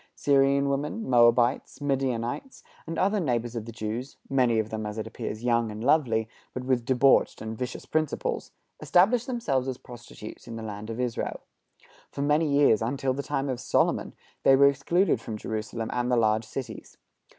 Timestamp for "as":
4.87-4.97, 9.67-9.77